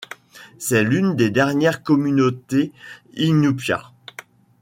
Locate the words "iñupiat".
3.13-3.91